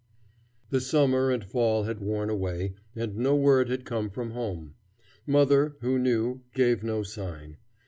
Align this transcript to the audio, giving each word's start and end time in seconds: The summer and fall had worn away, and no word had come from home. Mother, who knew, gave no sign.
The 0.71 0.81
summer 0.81 1.29
and 1.29 1.43
fall 1.43 1.83
had 1.83 1.99
worn 1.99 2.31
away, 2.31 2.73
and 2.95 3.15
no 3.17 3.35
word 3.35 3.69
had 3.69 3.85
come 3.85 4.09
from 4.09 4.31
home. 4.31 4.73
Mother, 5.27 5.75
who 5.81 5.99
knew, 5.99 6.41
gave 6.55 6.81
no 6.83 7.03
sign. 7.03 7.57